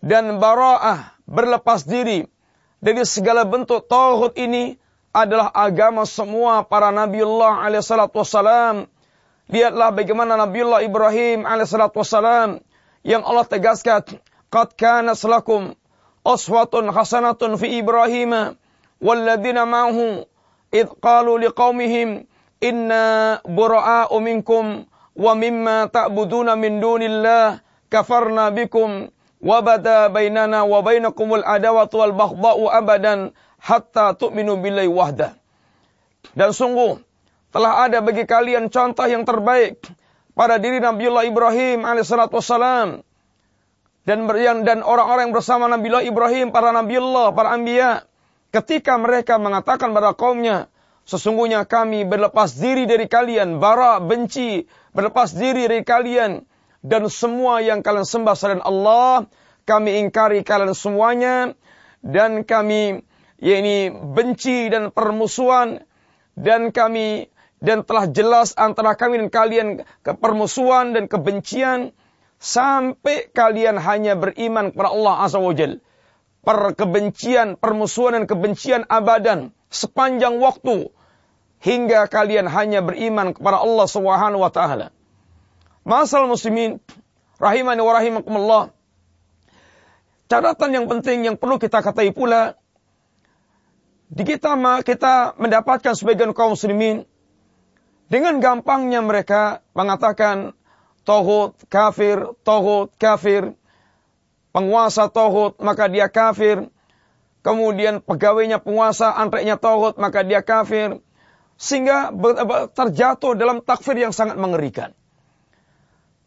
dan 0.00 0.40
bara'ah 0.40 1.12
berlepas 1.28 1.84
diri 1.84 2.24
dari 2.80 3.04
segala 3.04 3.44
bentuk 3.44 3.84
tauhid 3.86 4.34
ini 4.40 4.80
adalah 5.12 5.52
agama 5.52 6.08
semua 6.08 6.64
para 6.64 6.88
Nabiullah 6.88 7.60
alaihissalatu 7.68 8.24
wassalam. 8.24 8.88
Lihatlah 9.52 9.92
bagaimana 9.92 10.40
Nabiullah 10.40 10.80
Ibrahim 10.80 11.44
alaihissalatu 11.44 12.00
wassalam 12.00 12.64
yang 13.04 13.20
Allah 13.20 13.44
tegaskan, 13.44 14.00
"Qad 14.48 14.72
kana 14.80 15.12
lakum 15.12 15.76
uswatun 16.24 16.88
hasanatun 16.88 17.60
fi 17.60 17.80
Ibrahim 17.80 18.56
walladzina 19.00 19.64
ma'ahu 19.64 20.24
id 20.72 20.88
qalu 21.00 21.48
liqaumihim 21.48 22.24
inna 22.60 23.40
bura'a'u 23.44 24.16
minkum 24.20 24.84
wa 25.16 25.32
mimma 25.34 25.90
ta'buduna 25.90 26.54
min 26.54 26.78
dunillah 26.78 27.60
kafarna 27.90 28.54
bikum 28.54 29.10
wabada 29.40 30.12
bainana 30.12 30.62
wa 30.68 30.84
bainakumul 30.84 31.42
adawatu 31.42 32.04
wal 32.04 32.14
baghdha'u 32.14 32.64
abadan 32.70 33.32
hatta 33.58 34.14
tu'minu 34.14 34.60
billahi 34.60 34.88
wahda. 34.88 35.36
Dan 36.36 36.52
sungguh 36.54 37.00
telah 37.50 37.88
ada 37.88 37.98
bagi 38.04 38.28
kalian 38.28 38.70
contoh 38.70 39.06
yang 39.08 39.26
terbaik 39.26 39.82
pada 40.36 40.60
diri 40.62 40.78
Nabiullah 40.78 41.26
Ibrahim 41.26 41.82
alaihissalatu 41.82 42.38
wassalam 42.38 43.02
dan 44.08 44.24
dan 44.64 44.78
orang-orang 44.80 45.28
yang 45.28 45.36
bersama 45.36 45.68
Nabiullah 45.68 46.06
Ibrahim, 46.06 46.50
para 46.54 46.72
Nabiullah, 46.72 47.36
para 47.36 47.52
Anbiya 47.52 48.08
ketika 48.50 48.96
mereka 48.96 49.36
mengatakan 49.36 49.92
pada 49.92 50.16
kaumnya 50.16 50.72
sesungguhnya 51.04 51.66
kami 51.66 52.06
berlepas 52.06 52.54
diri 52.56 52.86
dari 52.86 53.10
kalian, 53.10 53.58
bara, 53.58 53.98
benci, 53.98 54.64
berlepas 54.90 55.34
diri 55.34 55.66
dari 55.70 55.82
kalian 55.86 56.42
dan 56.80 57.06
semua 57.12 57.60
yang 57.60 57.84
kalian 57.84 58.08
sembah 58.08 58.34
selain 58.34 58.62
Allah, 58.64 59.28
kami 59.68 60.00
ingkari 60.00 60.40
kalian 60.42 60.72
semuanya 60.72 61.52
dan 62.00 62.42
kami 62.42 63.04
ya 63.36 63.54
ini 63.60 63.92
benci 63.92 64.72
dan 64.72 64.88
permusuhan 64.90 65.84
dan 66.34 66.72
kami 66.72 67.28
dan 67.60 67.84
telah 67.84 68.08
jelas 68.08 68.56
antara 68.56 68.96
kami 68.96 69.20
dan 69.20 69.28
kalian 69.28 69.68
kepermusuhan 70.00 70.96
dan 70.96 71.04
kebencian 71.06 71.92
sampai 72.40 73.28
kalian 73.36 73.76
hanya 73.76 74.16
beriman 74.16 74.72
kepada 74.72 74.90
Allah 74.96 75.14
Azza 75.28 75.36
wa 75.36 75.52
Jal. 75.52 75.84
Perkebencian, 76.40 77.60
permusuhan 77.60 78.16
dan 78.16 78.24
kebencian 78.24 78.88
abadan 78.88 79.52
sepanjang 79.68 80.40
waktu 80.40 80.88
hingga 81.60 82.08
kalian 82.08 82.48
hanya 82.48 82.80
beriman 82.80 83.36
kepada 83.36 83.60
Allah 83.60 83.86
Subhanahu 83.86 84.40
wa 84.40 84.50
taala. 84.50 84.90
Masal 85.84 86.28
muslimin 86.28 86.80
rahimani 87.36 87.80
wa 87.84 87.92
rahimakumullah. 87.96 88.62
Catatan 90.30 90.70
yang 90.72 90.86
penting 90.86 91.26
yang 91.26 91.36
perlu 91.36 91.60
kita 91.60 91.84
katai 91.84 92.12
pula 92.16 92.56
di 94.10 94.26
kita 94.26 94.56
kita 94.82 95.38
mendapatkan 95.38 95.94
sebagian 95.94 96.34
kaum 96.34 96.58
muslimin 96.58 97.06
dengan 98.10 98.42
gampangnya 98.42 99.06
mereka 99.06 99.62
mengatakan 99.70 100.58
tohut 101.06 101.54
kafir, 101.70 102.34
tohut 102.42 102.90
kafir, 102.98 103.54
penguasa 104.50 105.06
tohut 105.06 105.54
maka 105.62 105.86
dia 105.86 106.10
kafir, 106.10 106.66
kemudian 107.46 108.02
pegawainya 108.02 108.58
penguasa 108.58 109.14
antreknya 109.14 109.54
tohut 109.54 109.94
maka 109.94 110.26
dia 110.26 110.42
kafir, 110.42 110.98
sehingga 111.60 112.08
terjatuh 112.72 113.36
dalam 113.36 113.60
takfir 113.60 114.00
yang 114.00 114.16
sangat 114.16 114.40
mengerikan. 114.40 114.96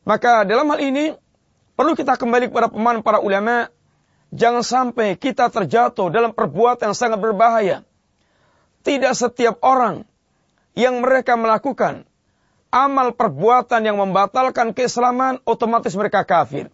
Maka 0.05 0.45
dalam 0.45 0.69
hal 0.69 0.79
ini 0.85 1.17
perlu 1.73 1.97
kita 1.97 2.21
kembali 2.21 2.53
kepada 2.53 2.69
pemahaman 2.69 3.01
para 3.01 3.17
ulama, 3.17 3.73
jangan 4.29 4.61
sampai 4.61 5.17
kita 5.17 5.49
terjatuh 5.49 6.13
dalam 6.13 6.37
perbuatan 6.37 6.93
yang 6.93 6.97
sangat 6.97 7.17
berbahaya. 7.17 7.81
Tidak 8.85 9.13
setiap 9.17 9.57
orang 9.65 10.05
yang 10.77 11.01
mereka 11.01 11.33
melakukan 11.33 12.05
amal 12.73 13.13
perbuatan 13.13 13.85
yang 13.85 14.01
membatalkan 14.01 14.73
keislaman, 14.73 15.37
otomatis 15.45 15.93
mereka 15.93 16.25
kafir. 16.25 16.73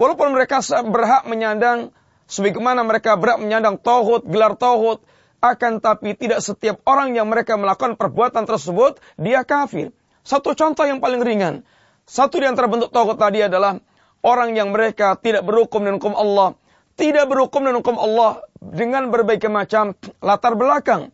Walaupun 0.00 0.32
mereka 0.32 0.64
berhak 0.88 1.28
menyandang, 1.28 1.92
sebagaimana 2.24 2.80
mereka 2.80 3.12
berhak 3.20 3.36
menyandang 3.44 3.76
tauhid, 3.76 4.24
gelar 4.24 4.56
tauhid, 4.56 5.04
akan 5.42 5.82
tapi 5.82 6.14
tidak 6.14 6.38
setiap 6.38 6.78
orang 6.86 7.18
yang 7.18 7.26
mereka 7.26 7.58
melakukan 7.58 7.98
perbuatan 7.98 8.46
tersebut, 8.46 9.02
dia 9.18 9.42
kafir. 9.42 9.90
Satu 10.22 10.54
contoh 10.54 10.86
yang 10.86 11.02
paling 11.02 11.18
ringan, 11.18 11.66
satu 12.06 12.38
di 12.38 12.46
antara 12.46 12.70
bentuk 12.70 12.94
tauhid 12.94 13.18
tadi 13.18 13.42
adalah 13.42 13.82
orang 14.22 14.54
yang 14.54 14.70
mereka 14.70 15.18
tidak 15.18 15.42
berhukum 15.42 15.82
dengan 15.82 15.98
hukum 15.98 16.14
Allah, 16.14 16.54
tidak 16.94 17.26
berhukum 17.26 17.66
dengan 17.66 17.82
hukum 17.82 17.98
Allah 17.98 18.46
dengan 18.62 19.10
berbagai 19.10 19.50
macam 19.50 19.98
latar 20.22 20.54
belakang. 20.54 21.10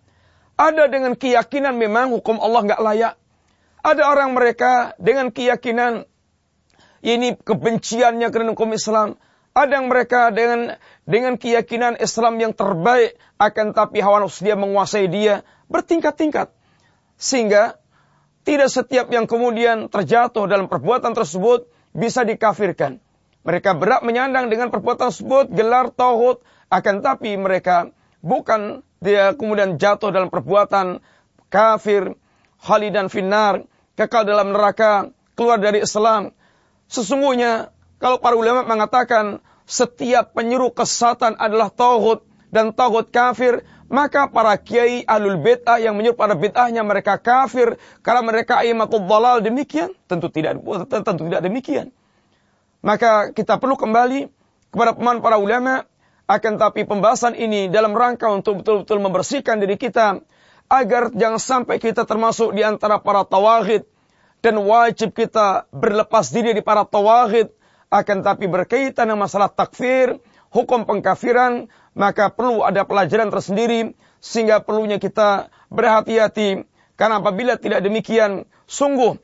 Ada 0.61 0.93
dengan 0.93 1.17
keyakinan 1.17 1.73
memang 1.81 2.13
hukum 2.13 2.37
Allah 2.37 2.61
nggak 2.69 2.83
layak. 2.85 3.15
Ada 3.81 4.03
orang 4.13 4.37
mereka 4.37 4.93
dengan 5.01 5.33
keyakinan 5.33 6.05
ini 7.01 7.39
kebenciannya 7.39 8.29
karena 8.29 8.53
hukum 8.53 8.77
Islam. 8.77 9.17
Ada 9.59 9.83
yang 9.83 9.91
mereka 9.91 10.31
dengan 10.31 10.79
dengan 11.03 11.35
keyakinan 11.35 11.99
Islam 11.99 12.39
yang 12.39 12.55
terbaik 12.55 13.19
akan 13.43 13.75
tapi 13.75 13.99
hawa 13.99 14.23
nafsu 14.23 14.47
dia 14.47 14.55
menguasai 14.55 15.11
dia 15.11 15.43
bertingkat-tingkat. 15.67 16.55
Sehingga 17.19 17.83
tidak 18.47 18.71
setiap 18.71 19.11
yang 19.11 19.27
kemudian 19.27 19.91
terjatuh 19.91 20.47
dalam 20.47 20.71
perbuatan 20.71 21.11
tersebut 21.11 21.67
bisa 21.91 22.23
dikafirkan. 22.23 23.03
Mereka 23.43 23.75
berat 23.75 24.07
menyandang 24.07 24.47
dengan 24.47 24.71
perbuatan 24.71 25.11
tersebut, 25.11 25.51
gelar 25.51 25.91
tauhid, 25.91 26.39
akan 26.71 26.95
tapi 27.03 27.35
mereka 27.35 27.91
bukan 28.23 28.87
dia 29.03 29.35
kemudian 29.35 29.75
jatuh 29.81 30.15
dalam 30.15 30.31
perbuatan 30.31 31.03
kafir, 31.51 32.15
khalidan 32.63 33.11
finnar, 33.11 33.67
kekal 33.99 34.23
dalam 34.23 34.55
neraka, 34.55 35.11
keluar 35.35 35.59
dari 35.59 35.83
Islam. 35.83 36.31
Sesungguhnya 36.87 37.75
kalau 37.99 38.23
para 38.23 38.39
ulama 38.39 38.63
mengatakan 38.63 39.43
setiap 39.67 40.33
penyuruh 40.33 40.71
kesatan 40.71 41.35
adalah 41.37 41.69
tauhid 41.69 42.23
dan 42.49 42.73
tauhid 42.73 43.11
kafir, 43.13 43.67
maka 43.91 44.31
para 44.31 44.57
kiai 44.57 45.05
alul 45.05 45.37
bid'ah 45.43 45.83
yang 45.83 45.99
menyuruh 45.99 46.17
pada 46.17 46.39
bid'ahnya 46.39 46.87
mereka 46.87 47.19
kafir 47.19 47.77
karena 48.01 48.23
mereka 48.25 48.63
aimatul 48.63 49.05
dalal 49.05 49.43
demikian, 49.43 49.93
tentu 50.07 50.31
tidak 50.31 50.63
tentu 50.89 51.27
tidak 51.27 51.43
demikian. 51.45 51.93
Maka 52.81 53.35
kita 53.35 53.59
perlu 53.59 53.75
kembali 53.75 54.31
kepada 54.71 54.95
pemahaman 54.95 55.21
para 55.21 55.37
ulama 55.43 55.83
akan 56.29 56.61
tapi 56.61 56.85
pembahasan 56.85 57.35
ini 57.35 57.73
dalam 57.73 57.97
rangka 57.97 58.29
untuk 58.31 58.63
betul-betul 58.63 59.01
membersihkan 59.01 59.59
diri 59.59 59.81
kita 59.81 60.23
agar 60.69 61.11
jangan 61.17 61.41
sampai 61.41 61.81
kita 61.81 62.05
termasuk 62.05 62.53
di 62.53 62.61
antara 62.61 63.01
para 63.01 63.25
tawahid 63.25 63.89
dan 64.45 64.61
wajib 64.61 65.17
kita 65.17 65.67
berlepas 65.73 66.29
diri 66.31 66.53
di 66.53 66.63
para 66.63 66.85
tawahid 66.85 67.49
akan 67.89 68.21
tapi 68.21 68.49
berkaitan 68.49 69.09
dengan 69.09 69.25
masalah 69.25 69.49
takfir, 69.49 70.21
hukum 70.53 70.85
pengkafiran, 70.85 71.69
maka 71.97 72.29
perlu 72.29 72.65
ada 72.65 72.85
pelajaran 72.85 73.33
tersendiri 73.33 73.97
sehingga 74.21 74.61
perlunya 74.61 75.01
kita 75.01 75.49
berhati-hati. 75.73 76.69
Karena 76.99 77.23
apabila 77.23 77.57
tidak 77.57 77.81
demikian 77.81 78.45
sungguh 78.69 79.17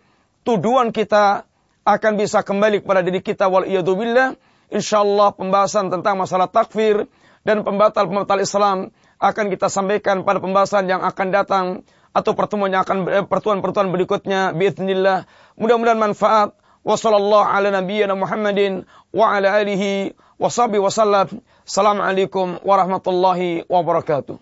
tuduhan 0.46 0.94
kita 0.94 1.44
akan 1.84 2.12
bisa 2.16 2.40
kembali 2.40 2.80
kepada 2.80 3.04
diri 3.04 3.20
kita. 3.20 3.50
Wal 3.52 3.68
billah 3.68 4.38
insyaallah 4.72 5.36
pembahasan 5.36 5.92
tentang 5.92 6.16
masalah 6.16 6.48
takfir 6.48 7.04
dan 7.44 7.60
pembatal-pembatal 7.60 8.40
Islam 8.40 8.88
akan 9.20 9.46
kita 9.52 9.68
sampaikan 9.68 10.24
pada 10.24 10.40
pembahasan 10.40 10.88
yang 10.88 11.04
akan 11.04 11.28
datang 11.28 11.66
atau 12.14 12.32
pertemuan 12.32 12.72
yang 12.72 12.82
akan 12.86 13.04
eh, 13.10 13.26
pertemuan-pertemuan 13.26 13.90
berikutnya 13.92 14.54
biiznillah 14.56 15.28
mudah-mudahan 15.58 15.98
manfaat 15.98 16.56
wa 16.84 16.96
sallallahu 16.96 17.48
ala 17.56 17.70
nabiyyina 17.70 18.14
Muhammadin 18.14 18.84
wa 19.14 19.32
ala 19.36 19.52
alihi 19.54 20.14
wa 20.38 20.50
sahbihi 20.50 20.78
wasallam 20.84 21.28
assalamualaikum 21.66 22.58
warahmatullahi 22.64 23.64
wabarakatuh 23.68 24.36